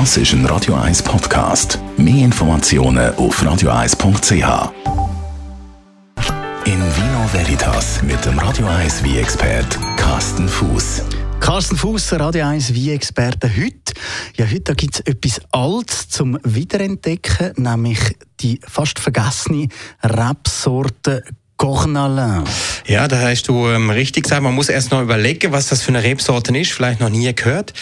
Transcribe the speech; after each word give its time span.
Das 0.00 0.16
ist 0.16 0.32
ein 0.32 0.44
Radio 0.46 0.74
1 0.74 1.04
Podcast. 1.04 1.78
Mehr 1.96 2.24
Informationen 2.24 3.14
auf 3.14 3.40
radio1.ch. 3.40 4.72
In 6.64 6.80
Vino 6.80 7.28
Veritas 7.30 8.02
mit 8.02 8.24
dem 8.24 8.36
Radio 8.40 8.66
1 8.66 9.04
wie 9.04 9.18
expert 9.18 9.78
Carsten 9.96 10.48
Fuß. 10.48 11.02
Carsten 11.38 11.76
Fuß, 11.76 12.14
Radio 12.14 12.44
1 12.44 12.74
wie 12.74 12.90
Experte 12.90 13.48
heute. 13.48 13.94
Ja, 14.36 14.50
heute 14.50 14.74
gibt 14.74 14.96
es 14.96 15.00
etwas 15.02 15.40
Altes 15.52 16.08
zum 16.08 16.40
Wiederentdecken, 16.42 17.52
nämlich 17.54 18.00
die 18.40 18.58
fast 18.66 18.98
vergessene 18.98 19.68
Rebsorte 20.02 21.22
Cornalin. 21.56 22.44
Ja, 22.86 23.08
da 23.08 23.20
hast 23.20 23.44
du 23.48 23.68
ähm, 23.68 23.90
richtig 23.90 24.24
gesagt, 24.24 24.42
man 24.42 24.54
muss 24.54 24.68
erst 24.68 24.90
noch 24.90 25.00
überlegen, 25.00 25.52
was 25.52 25.68
das 25.68 25.82
für 25.82 25.88
eine 25.88 26.02
Rebsorte 26.02 26.56
ist, 26.58 26.72
vielleicht 26.72 27.00
noch 27.00 27.08
nie 27.08 27.32
gehört. 27.34 27.72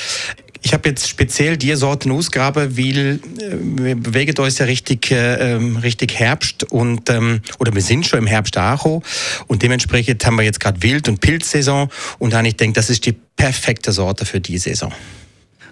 Ich 0.62 0.72
habe 0.72 0.88
jetzt 0.88 1.08
speziell 1.08 1.56
die 1.56 1.74
Sorten 1.74 2.12
ausgraben, 2.12 2.76
weil 2.76 2.76
wir 2.76 3.96
bewegen 3.96 4.38
uns 4.38 4.59
ja 4.59 4.66
richtig, 4.66 5.10
äh, 5.10 5.54
ähm, 5.54 5.77
richtig 5.77 6.18
Herbst 6.18 6.64
und 6.70 7.10
ähm, 7.10 7.41
oder 7.59 7.74
wir 7.74 7.82
sind 7.82 8.06
schon 8.06 8.20
im 8.20 8.27
Herbst 8.27 8.56
auch 8.56 9.02
und 9.48 9.62
dementsprechend 9.62 10.24
haben 10.24 10.37
wir 10.37 10.45
jetzt 10.45 10.60
gerade 10.60 10.82
Wild- 10.82 11.09
und 11.09 11.20
Pilzsaison 11.20 11.88
und 12.18 12.32
dann 12.32 12.45
ich 12.45 12.56
denke, 12.56 12.74
das 12.74 12.90
ist 12.90 13.06
die 13.06 13.14
perfekte 13.37 13.92
Sorte 13.92 14.24
für 14.24 14.40
die 14.40 14.59
Saison. 14.59 14.92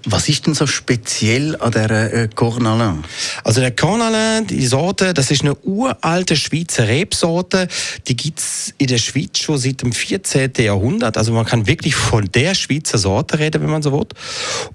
Was 0.06 0.28
ist 0.28 0.46
denn 0.46 0.54
so 0.54 0.66
speziell 0.66 1.56
an 1.56 1.72
der 1.72 1.90
äh, 1.90 2.28
Cornalin? 2.34 3.04
Also 3.44 3.60
der 3.60 3.70
Cornalin, 3.70 4.46
die 4.46 4.66
Sorte, 4.66 5.12
das 5.12 5.30
ist 5.30 5.42
eine 5.42 5.54
uralte 5.56 6.36
Schweizer 6.36 6.88
Rebsorte. 6.88 7.68
Die 8.08 8.16
gibt's 8.16 8.72
in 8.78 8.86
der 8.86 8.98
Schweiz 8.98 9.38
schon 9.38 9.58
seit 9.58 9.82
dem 9.82 9.92
14. 9.92 10.52
Jahrhundert. 10.58 11.16
Also 11.16 11.32
man 11.32 11.44
kann 11.44 11.66
wirklich 11.66 11.94
von 11.94 12.30
der 12.32 12.54
Schweizer 12.54 12.98
Sorte 12.98 13.38
reden, 13.38 13.62
wenn 13.62 13.70
man 13.70 13.82
so 13.82 13.92
will. 13.92 14.06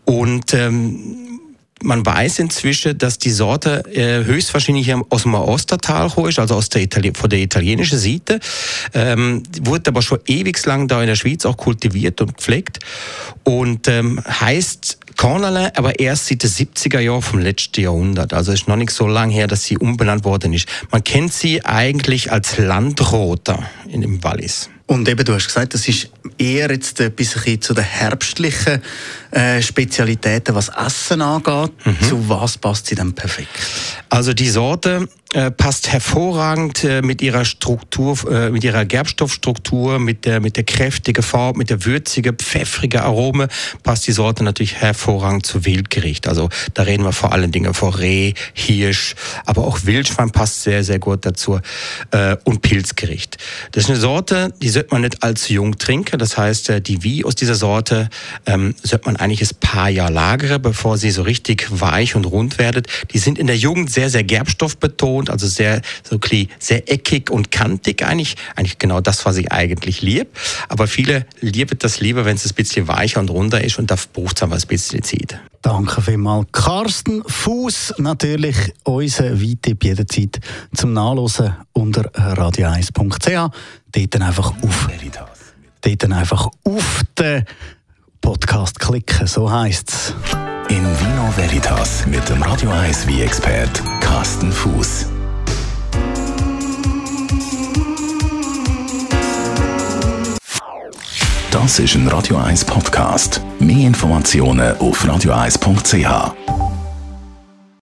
Und 0.05 0.53
ähm, 0.53 1.26
man 1.84 2.05
weiß 2.05 2.39
inzwischen, 2.39 2.98
dass 2.98 3.17
die 3.17 3.31
Sorte 3.31 3.84
äh, 3.93 4.23
höchstwahrscheinlich 4.23 4.93
aus 5.10 5.23
dem 5.23 5.35
Ostertal 5.35 6.12
ist, 6.27 6.39
also 6.39 6.55
aus 6.55 6.70
der 6.70 6.82
Itali 6.82 7.12
von 7.13 7.29
der 7.29 7.39
italienischen 7.39 7.99
Seite. 7.99 8.39
Ähm, 8.93 9.43
wurde 9.62 9.89
aber 9.89 10.01
schon 10.01 10.20
ewig 10.26 10.63
lang 10.65 10.87
da 10.87 11.01
in 11.01 11.07
der 11.07 11.15
Schweiz 11.15 11.45
auch 11.45 11.57
kultiviert 11.57 12.21
und 12.21 12.37
gepflegt 12.37 12.79
und 13.43 13.87
ähm, 13.87 14.21
heißt 14.27 14.98
Kornerle, 15.26 15.76
aber 15.76 15.99
erst 15.99 16.27
seit 16.27 16.43
den 16.43 16.51
70er 16.51 16.99
Jahren 16.99 17.23
vom 17.23 17.40
letzten 17.40 17.81
Jahrhundert. 17.81 18.31
Also 18.31 18.51
ist 18.51 18.68
noch 18.68 18.76
nicht 18.76 18.91
so 18.91 19.07
lange 19.07 19.34
her, 19.34 19.48
dass 19.48 19.63
sie 19.63 19.76
umbenannt 19.76 20.23
worden 20.23 20.54
ist. 20.54 20.67
Man 20.91 21.04
kennt 21.04 21.34
sie 21.34 21.65
eigentlich 21.65 22.32
als 22.32 22.59
Landroter 22.59 23.63
in 23.87 24.01
dem 24.01 24.23
Wallis. 24.23 24.70
Und 24.88 25.10
eben, 25.10 25.26
du 25.26 25.34
hast 25.34 25.48
gesagt, 25.48 25.74
das 25.74 25.88
ist 25.88 26.10
eher 26.38 26.70
jetzt 26.70 27.02
ein 27.02 27.12
bisschen 27.12 27.60
zu 27.60 27.74
den 27.74 27.84
herbstlichen 27.84 28.82
äh, 29.32 29.62
Spezialitäten, 29.62 30.54
was 30.54 30.70
Essen 30.70 31.22
angeht. 31.22 31.72
Mhm. 31.86 32.02
Zu 32.08 32.30
was 32.30 32.58
passt 32.58 32.86
sie 32.86 32.96
denn 32.96 33.13
perfekt? 33.13 33.50
Also 34.10 34.34
die 34.34 34.50
Sorte 34.50 35.08
äh, 35.34 35.50
passt 35.50 35.91
hervorragend 35.91 36.84
äh, 36.84 37.02
mit 37.02 37.22
ihrer 37.22 37.46
Struktur, 37.46 38.16
äh, 38.32 38.52
mit 38.52 38.63
ihrer 38.63 38.86
Gerbstoffstruktur, 38.86 39.98
mit 39.98 40.26
der, 40.26 40.40
mit 40.40 40.56
der 40.56 40.63
kräftigen 40.63 41.24
Farbe, 41.24 41.58
mit 41.58 41.70
der 41.72 41.84
würzigen, 41.84 42.38
pfeffrigen 42.38 43.02
Arome, 43.02 43.48
passt 43.82 44.06
die 44.06 44.12
Sorte 44.12 44.44
natürlich 44.44 44.76
hervorragend 44.76 45.46
zu 45.46 45.66
Wildgericht. 45.66 46.28
Also 46.28 46.50
da 46.76 46.84
reden 46.84 47.04
wir 47.04 47.12
vor 47.12 47.34
allen 47.34 47.52
Dingen 47.52 47.74
von 47.74 47.94
Reh, 47.94 48.34
Hirsch, 48.54 49.16
aber 49.46 49.66
auch 49.66 49.80
Wildschwein 49.86 50.30
passt 50.30 50.62
sehr, 50.62 50.84
sehr 50.84 51.00
gut 51.00 51.26
dazu 51.26 51.60
äh, 52.12 52.38
und 52.44 52.62
Pilzgericht. 52.62 53.24
Das 53.71 53.85
ist 53.85 53.90
eine 53.90 53.99
Sorte, 53.99 54.54
die 54.62 54.70
sollte 54.70 54.90
man 54.91 55.01
nicht 55.01 55.24
allzu 55.24 55.54
jung 55.54 55.77
trinken. 55.77 56.20
Das 56.20 56.38
heißt, 56.38 56.70
äh, 56.70 56.82
die 56.82 57.04
Wie 57.04 57.26
aus 57.26 57.35
dieser 57.35 57.55
Sorte 57.55 58.10
ähm, 58.46 58.76
sollte 58.84 59.05
man 59.05 59.15
eigentlich 59.15 59.41
ein 59.41 59.57
paar 59.60 59.90
Jahre 59.90 60.13
lagern, 60.13 60.62
bevor 60.62 60.98
sie 60.98 61.12
so 61.12 61.24
richtig 61.24 61.68
weich 61.70 62.16
und 62.16 62.26
rund 62.26 62.57
werdet. 62.57 62.88
Die 63.12 63.18
sind 63.18 63.38
in 63.38 63.48
der 63.48 63.57
Jugend 63.57 63.91
sehr, 63.91 64.09
sehr 64.09 64.23
gerbstoffbetont, 64.23 65.29
also 65.29 65.47
sehr, 65.47 65.81
so 66.03 66.19
sehr 66.59 66.91
eckig 66.91 67.29
und 67.29 67.51
kantig 67.51 68.03
eigentlich. 68.03 68.35
Eigentlich 68.56 68.79
genau 68.79 69.01
das, 69.01 69.25
was 69.25 69.38
ich 69.38 69.51
eigentlich 69.51 70.01
lieb. 70.01 70.27
Aber 70.69 70.88
viele 70.88 71.25
lieben 71.41 71.77
das 71.79 72.00
lieber, 72.00 72.25
wenn 72.25 72.35
es 72.35 72.45
ein 72.45 72.56
bisschen 72.56 72.88
weicher 72.88 73.19
und 73.19 73.29
runder 73.29 73.63
ist 73.63 73.79
und 73.79 73.91
da 73.91 73.95
braucht 74.13 74.38
es 74.38 74.44
ein 74.44 74.67
bisschen 74.67 75.03
Zeit. 75.03 75.39
Danke 75.66 76.00
vielmals. 76.00 76.45
Carsten 76.51 77.23
Fuß, 77.25 77.95
natürlich 77.97 78.56
unser 78.83 79.41
Weitipp 79.41 79.83
jederzeit 79.83 80.39
zum 80.75 80.94
Nachlesen 80.94 81.56
unter 81.73 82.03
radio1.ch. 82.12 83.34
Dort 83.91 84.22
einfach 84.22 84.53
auf, 84.62 84.88
dort 85.81 86.12
einfach 86.12 86.47
auf 86.63 87.01
den 87.18 87.46
Podcast 88.22 88.79
klicken, 88.79 89.28
so 89.28 89.51
heisst 89.51 89.90
es. 89.90 90.16
In 90.69 90.84
Vino 90.84 91.31
Veritas 91.35 92.06
mit 92.07 92.28
dem 92.28 92.41
Radio 92.41 92.72
1 92.72 93.07
wie 93.07 93.22
expert 93.22 93.81
Carsten 94.01 94.51
Fuß. 94.51 95.07
Das 101.51 101.79
ist 101.79 101.95
ein 101.95 102.07
Radio 102.07 102.38
1 102.38 102.66
Podcast. 102.66 103.41
Mehr 103.59 103.88
Informationen 103.88 104.75
auf 104.78 105.06
radio1.ch. 105.06 106.64